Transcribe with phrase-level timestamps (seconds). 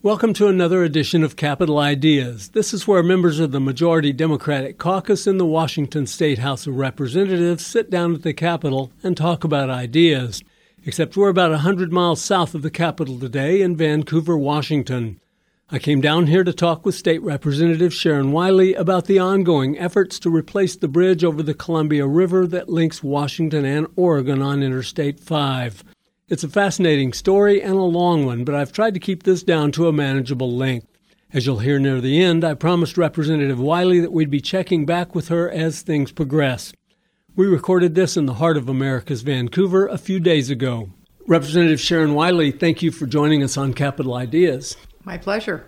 [0.00, 2.50] Welcome to another edition of Capitol Ideas.
[2.50, 6.76] This is where members of the majority Democratic caucus in the Washington State House of
[6.76, 10.40] Representatives sit down at the Capitol and talk about ideas.
[10.84, 15.18] Except we're about a 100 miles south of the Capitol today in Vancouver, Washington.
[15.68, 20.20] I came down here to talk with State Representative Sharon Wylie about the ongoing efforts
[20.20, 25.18] to replace the bridge over the Columbia River that links Washington and Oregon on Interstate
[25.18, 25.82] 5.
[26.30, 29.72] It's a fascinating story and a long one, but I've tried to keep this down
[29.72, 30.86] to a manageable length.
[31.32, 35.14] As you'll hear near the end, I promised Representative Wylie that we'd be checking back
[35.14, 36.74] with her as things progress.
[37.34, 40.90] We recorded this in the heart of America's Vancouver a few days ago.
[41.26, 44.76] Representative Sharon Wylie, thank you for joining us on Capitol Ideas.
[45.04, 45.64] My pleasure.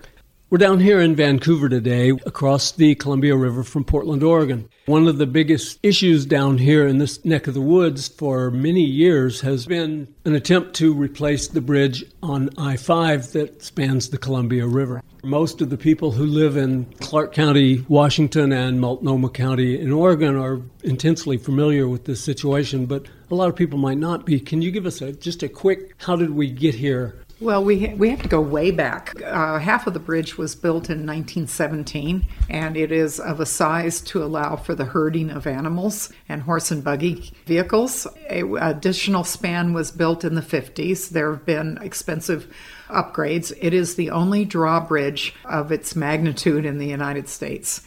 [0.50, 4.68] We're down here in Vancouver today, across the Columbia River from Portland, Oregon.
[4.86, 8.82] One of the biggest issues down here in this neck of the woods for many
[8.82, 14.18] years has been an attempt to replace the bridge on I 5 that spans the
[14.18, 15.00] Columbia River.
[15.23, 20.35] Most of the people who live in Clark County, Washington, and Multnomah County in Oregon
[20.35, 24.40] are intensely familiar with this situation, but a lot of people might not be.
[24.40, 27.87] Can you give us a, just a quick how did we get here well, we
[27.87, 29.21] ha- we have to go way back.
[29.23, 34.01] Uh, half of the bridge was built in 1917, and it is of a size
[34.02, 38.07] to allow for the herding of animals and horse and buggy vehicles.
[38.29, 41.09] A additional span was built in the 50s.
[41.09, 42.52] There have been expensive
[42.88, 43.57] upgrades.
[43.60, 47.82] It is the only drawbridge of its magnitude in the United States.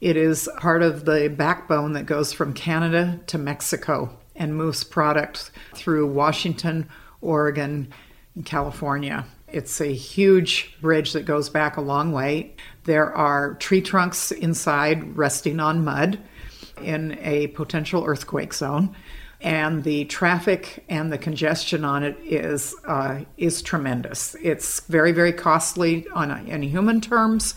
[0.00, 5.50] It is part of the backbone that goes from Canada to Mexico and moves product
[5.74, 6.88] through Washington,
[7.20, 7.92] Oregon,
[8.36, 9.24] in California.
[9.48, 12.54] It's a huge bridge that goes back a long way.
[12.84, 16.18] There are tree trunks inside resting on mud
[16.82, 18.96] in a potential earthquake zone.
[19.40, 24.34] And the traffic and the congestion on it is uh, is tremendous.
[24.42, 27.54] It's very very costly on in human terms.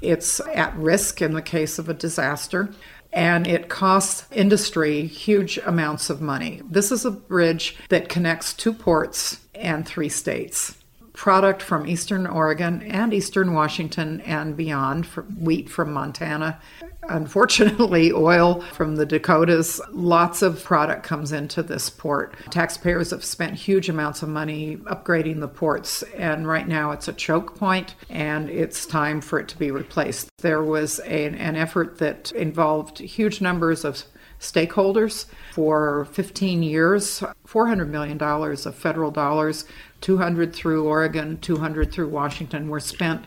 [0.00, 2.70] It's at risk in the case of a disaster
[3.12, 6.62] and it costs industry huge amounts of money.
[6.68, 10.76] This is a bridge that connects two ports and three states.
[11.12, 15.06] Product from eastern Oregon and eastern Washington and beyond,
[15.40, 16.60] wheat from Montana,
[17.08, 19.80] unfortunately, oil from the Dakotas.
[19.90, 22.34] Lots of product comes into this port.
[22.50, 27.12] Taxpayers have spent huge amounts of money upgrading the ports, and right now it's a
[27.12, 30.28] choke point and it's time for it to be replaced.
[30.38, 34.02] There was a, an effort that involved huge numbers of
[34.40, 39.64] stakeholders for 15 years, $400 million of federal dollars,
[40.02, 43.24] 200 through Oregon, 200 through Washington were spent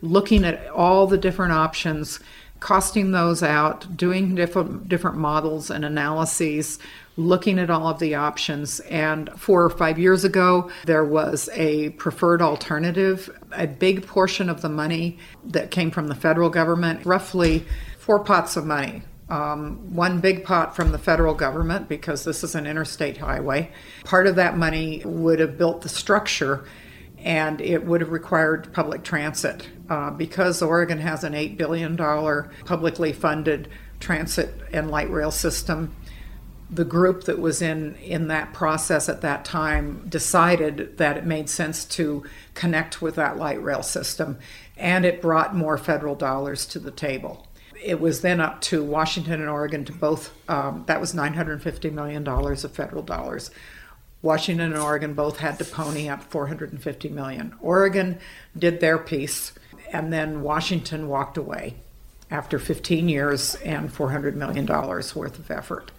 [0.00, 2.20] looking at all the different options,
[2.60, 6.78] costing those out, doing different different models and analyses,
[7.16, 8.80] looking at all of the options.
[8.80, 13.30] And four or five years ago, there was a preferred alternative.
[13.52, 17.64] A big portion of the money that came from the federal government, roughly
[17.98, 22.54] four pots of money um, one big pot from the federal government because this is
[22.54, 23.70] an interstate highway.
[24.04, 26.64] Part of that money would have built the structure
[27.24, 29.68] and it would have required public transit.
[29.88, 33.68] Uh, because Oregon has an $8 billion publicly funded
[34.00, 35.94] transit and light rail system,
[36.70, 41.48] the group that was in, in that process at that time decided that it made
[41.48, 44.38] sense to connect with that light rail system,
[44.76, 47.48] and it brought more federal dollars to the table
[47.82, 52.26] it was then up to Washington and Oregon to both, um, that was $950 million
[52.26, 53.50] of federal dollars.
[54.22, 57.54] Washington and Oregon both had to pony up 450 million.
[57.60, 58.18] Oregon
[58.56, 59.52] did their piece,
[59.92, 61.76] and then Washington walked away
[62.30, 65.90] after 15 years and 400 million dollars worth of effort.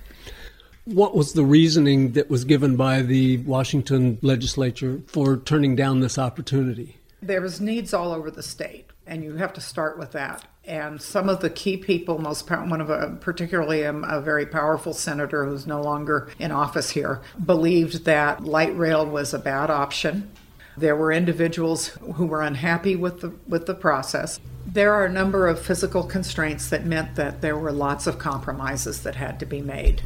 [0.85, 6.17] What was the reasoning that was given by the Washington legislature for turning down this
[6.17, 6.98] opportunity?
[7.21, 11.01] There was needs all over the state, and you have to start with that and
[11.01, 15.45] some of the key people, most one of a, particularly a, a, very powerful senator
[15.45, 20.29] who's no longer in office here, believed that light rail was a bad option.
[20.77, 24.39] There were individuals who were unhappy with the with the process.
[24.65, 29.01] There are a number of physical constraints that meant that there were lots of compromises
[29.01, 30.03] that had to be made.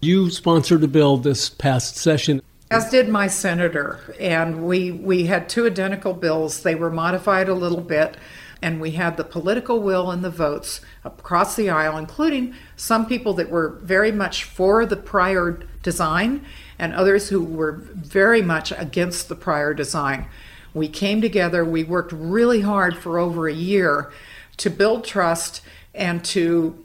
[0.00, 2.40] You sponsored a bill this past session
[2.72, 7.54] as did my senator and we we had two identical bills they were modified a
[7.54, 8.16] little bit
[8.62, 13.34] and we had the political will and the votes across the aisle, including some people
[13.34, 16.44] that were very much for the prior design
[16.78, 20.26] and others who were very much against the prior design.
[20.72, 24.12] We came together, we worked really hard for over a year
[24.58, 25.60] to build trust
[25.92, 26.78] and to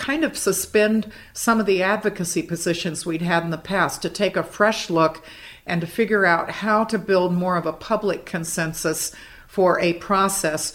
[0.00, 4.34] kind of suspend some of the advocacy positions we'd had in the past, to take
[4.34, 5.22] a fresh look
[5.66, 9.12] and to figure out how to build more of a public consensus
[9.46, 10.74] for a process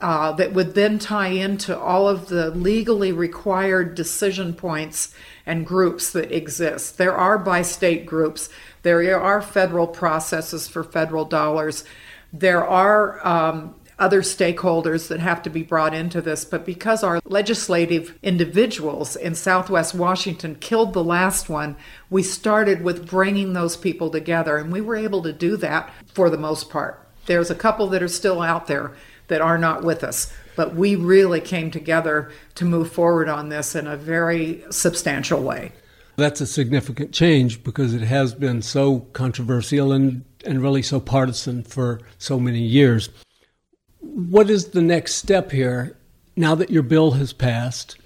[0.00, 5.14] uh, that would then tie into all of the legally required decision points
[5.44, 6.96] and groups that exist.
[6.96, 8.48] There are bi-state groups,
[8.82, 11.84] there are federal processes for federal dollars,
[12.32, 17.20] there are um, other stakeholders that have to be brought into this, but because our
[17.24, 21.76] legislative individuals in Southwest Washington killed the last one,
[22.10, 26.28] we started with bringing those people together, and we were able to do that for
[26.28, 27.06] the most part.
[27.26, 28.92] There's a couple that are still out there
[29.28, 33.74] that are not with us, but we really came together to move forward on this
[33.74, 35.72] in a very substantial way.
[36.16, 41.64] That's a significant change because it has been so controversial and, and really so partisan
[41.64, 43.08] for so many years.
[44.14, 45.96] What is the next step here
[46.36, 47.96] now that your bill has passed,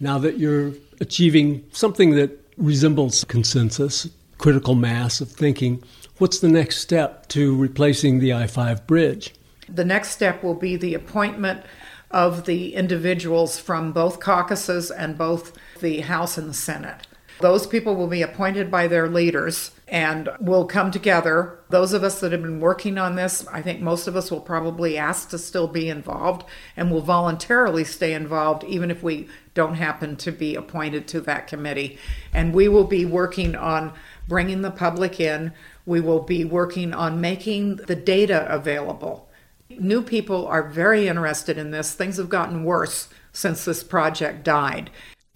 [0.00, 0.72] now that you're
[1.02, 4.08] achieving something that resembles consensus,
[4.38, 5.82] critical mass of thinking?
[6.16, 9.34] What's the next step to replacing the I 5 bridge?
[9.68, 11.62] The next step will be the appointment
[12.10, 17.06] of the individuals from both caucuses and both the House and the Senate.
[17.40, 21.58] Those people will be appointed by their leaders and we'll come together.
[21.68, 24.40] Those of us that have been working on this, I think most of us will
[24.40, 26.44] probably ask to still be involved
[26.76, 31.48] and will voluntarily stay involved even if we don't happen to be appointed to that
[31.48, 31.98] committee.
[32.32, 33.92] And we will be working on
[34.28, 35.52] bringing the public in.
[35.84, 39.28] We will be working on making the data available.
[39.70, 41.94] New people are very interested in this.
[41.94, 44.90] Things have gotten worse since this project died.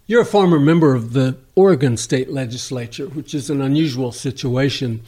[0.06, 5.00] You're a former member of the Oregon State Legislature, which is an unusual situation.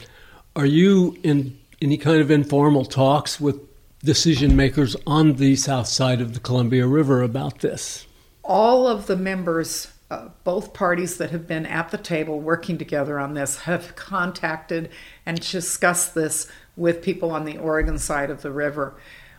[0.55, 3.59] Are you in any kind of informal talks with
[3.99, 8.07] decision makers on the south side of the Columbia River about this?
[8.43, 13.19] All of the members, uh, both parties that have been at the table working together
[13.19, 14.89] on this, have contacted
[15.27, 18.95] and discussed this with people on the Oregon side of the river.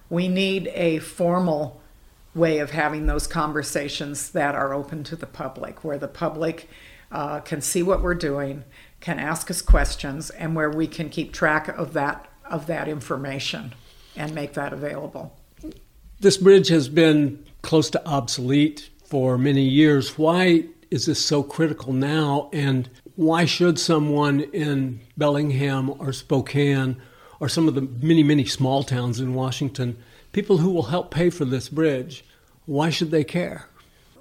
[0.08, 1.80] We need a formal
[2.34, 6.68] way of having those conversations that are open to the public, where the public
[7.10, 8.64] uh, can see what we're doing,
[9.00, 13.74] can ask us questions, and where we can keep track of that of that information
[14.16, 15.36] and make that available.
[16.20, 20.18] This bridge has been close to obsolete for many years.
[20.18, 22.48] Why is this so critical now?
[22.52, 27.00] And why should someone in Bellingham or Spokane
[27.40, 29.96] or some of the many, many small towns in Washington,
[30.32, 32.24] people who will help pay for this bridge,
[32.66, 33.68] why should they care?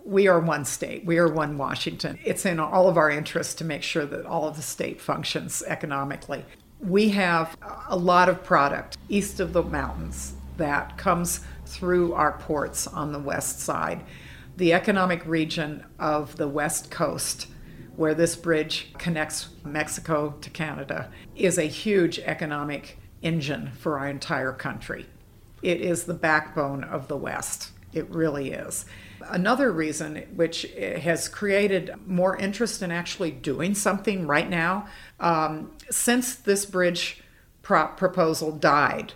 [0.05, 1.05] We are one state.
[1.05, 2.17] We are one Washington.
[2.23, 5.61] It's in all of our interests to make sure that all of the state functions
[5.67, 6.45] economically.
[6.79, 7.57] We have
[7.89, 13.19] a lot of product east of the mountains that comes through our ports on the
[13.19, 14.03] west side.
[14.55, 17.47] The economic region of the west coast,
[17.95, 24.53] where this bridge connects Mexico to Canada, is a huge economic engine for our entire
[24.53, 25.05] country.
[25.61, 27.71] It is the backbone of the West.
[27.93, 28.85] It really is.
[29.29, 34.87] Another reason, which has created more interest in actually doing something right now,
[35.19, 37.23] um, since this bridge
[37.63, 39.13] pro- proposal died,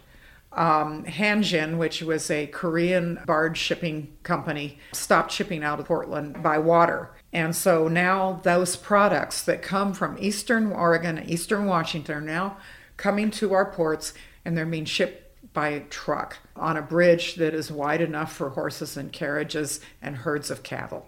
[0.53, 6.57] um, Hanjin, which was a Korean barge shipping company, stopped shipping out of Portland by
[6.57, 7.11] water.
[7.31, 12.57] And so now those products that come from Eastern Oregon, Eastern Washington are now
[12.97, 14.13] coming to our ports
[14.44, 15.20] and they're being shipped
[15.53, 20.49] by truck on a bridge that is wide enough for horses and carriages and herds
[20.52, 21.07] of cattle.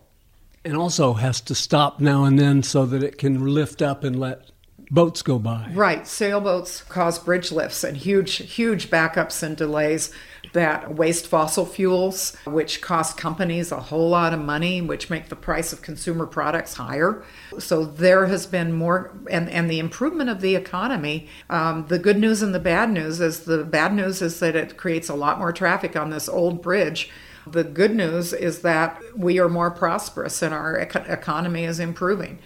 [0.66, 4.20] And also has to stop now and then so that it can lift up and
[4.20, 4.50] let
[4.94, 5.72] boats go by.
[5.74, 6.08] Right.
[6.08, 10.12] Sailboats cause bridge lifts and huge, huge backups and delays
[10.54, 15.36] that waste fossil fuels, which cost companies a whole lot of money, which make the
[15.36, 17.24] price of consumer products higher.
[17.58, 21.28] So there has been more, and, and the improvement of the economy.
[21.50, 24.78] Um, the good news and the bad news is the bad news is that it
[24.78, 27.10] creates a lot more traffic on this old bridge.
[27.48, 32.40] The good news is that we are more prosperous and our economy is improving.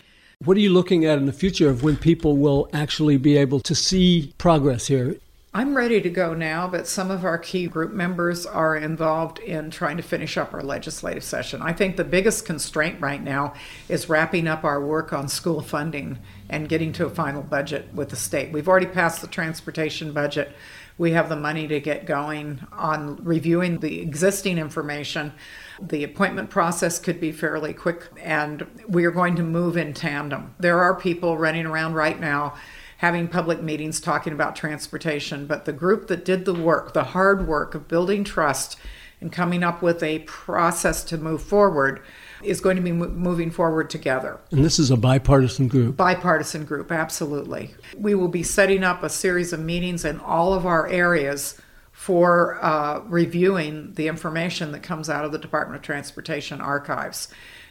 [0.46, 3.60] What are you looking at in the future of when people will actually be able
[3.62, 5.15] to see progress here?
[5.51, 9.72] I'm ready to go now, but some of our key group members are involved in
[9.72, 11.63] trying to finish up our legislative session.
[11.63, 13.56] I think the biggest constraint right now
[13.89, 18.10] is wrapping up our work on school funding and getting to a final budget with
[18.10, 18.53] the state.
[18.53, 20.56] We've already passed the transportation budget.
[20.97, 25.33] We have the money to get going on reviewing the existing information.
[25.79, 30.55] The appointment process could be fairly quick, and we are going to move in tandem.
[30.59, 32.55] There are people running around right now
[32.97, 37.47] having public meetings talking about transportation, but the group that did the work, the hard
[37.47, 38.75] work of building trust
[39.21, 42.01] and coming up with a process to move forward,
[42.44, 44.39] is going to be moving forward together.
[44.51, 45.98] And this is a bipartisan group?
[45.98, 47.74] Bipartisan group, absolutely.
[47.98, 51.60] We will be setting up a series of meetings in all of our areas
[51.91, 57.27] for uh, reviewing the information that comes out of the Department of Transportation archives.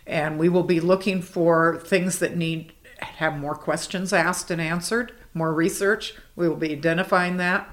[0.06, 5.12] And we will be looking for things that need have more questions asked and answered,
[5.34, 6.14] more research.
[6.34, 7.68] We will be identifying that.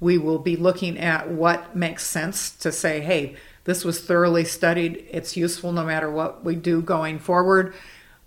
[0.00, 5.04] We will be looking at what makes sense to say, hey, this was thoroughly studied.
[5.10, 7.74] It's useful no matter what we do going forward.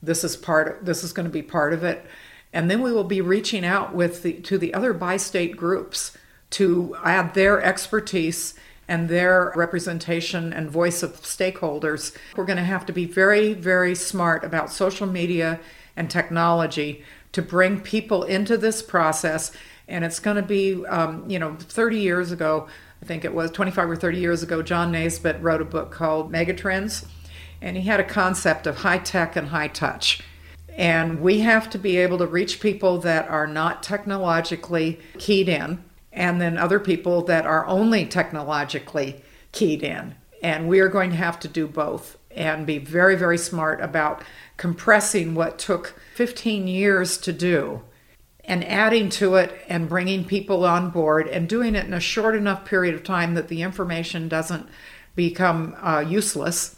[0.04, 0.68] This is part.
[0.80, 2.06] Of, This is going to be part of it,
[2.54, 6.16] and then we will be reaching out with the to the other bi-state groups
[6.52, 8.54] to add their expertise
[8.90, 12.16] and their representation and voice of stakeholders.
[12.36, 15.60] We're going to have to be very, very smart about social media
[15.96, 17.04] and technology
[17.34, 19.52] to bring people into this process.
[19.88, 22.68] And it's going to be, um, you know, 30 years ago,
[23.02, 26.32] I think it was 25 or 30 years ago, John Naisbitt wrote a book called
[26.32, 27.06] Megatrends.
[27.62, 30.22] And he had a concept of high tech and high touch.
[30.70, 35.84] And we have to be able to reach people that are not technologically keyed in
[36.12, 40.16] and then other people that are only technologically keyed in.
[40.42, 44.24] And we are going to have to do both and be very, very smart about
[44.58, 47.82] compressing what took 15 years to do
[48.50, 52.36] and adding to it and bringing people on board and doing it in a short
[52.36, 54.68] enough period of time that the information doesn't
[55.16, 56.76] become uh, useless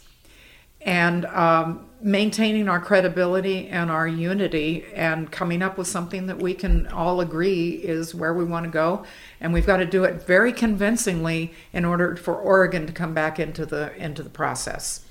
[0.82, 6.52] and um, maintaining our credibility and our unity and coming up with something that we
[6.52, 9.02] can all agree is where we want to go
[9.40, 13.40] and we've got to do it very convincingly in order for Oregon to come back
[13.40, 15.06] into the into the process.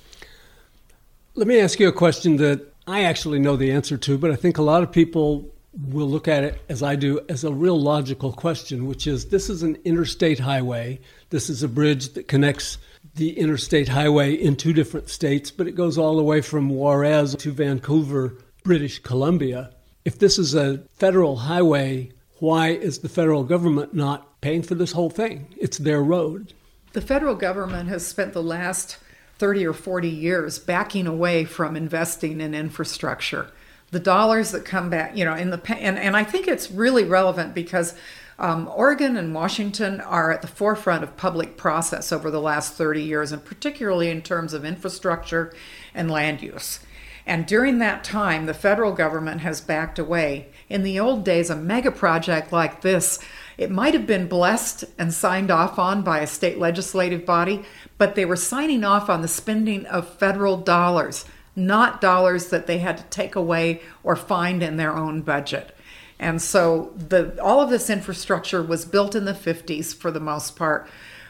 [1.34, 4.36] Let me ask you a question that I actually know the answer to, but I
[4.36, 7.80] think a lot of people will look at it as I do as a real
[7.80, 11.00] logical question, which is this is an interstate highway.
[11.30, 12.78] This is a bridge that connects
[13.16, 17.36] the interstate highway in two different states, but it goes all the way from Juarez
[17.36, 19.72] to Vancouver, British Columbia.
[20.04, 24.92] If this is a federal highway, why is the federal government not paying for this
[24.92, 25.54] whole thing?
[25.58, 26.54] It's their road.
[26.94, 28.98] The federal government has spent the last
[29.38, 33.52] 30 or 40 years backing away from investing in infrastructure.
[33.92, 37.04] The dollars that come back, you know, in the and, and I think it's really
[37.04, 37.94] relevant because
[38.40, 43.04] um, Oregon and Washington are at the forefront of public process over the last 30
[43.04, 45.54] years, and particularly in terms of infrastructure
[45.94, 46.80] and land use.
[47.28, 50.48] And during that time, the federal government has backed away.
[50.70, 53.20] In the old days, a mega project like this,
[53.60, 57.64] it might have been blessed and signed off on by a state legislative body,
[58.00, 62.80] but they were signing off on the spending of federal dollars, not dollars that they
[62.80, 65.76] had to take away or find in their own budget.
[66.20, 70.56] And so the all of this infrastructure was built in the 50s for the most
[70.56, 70.88] part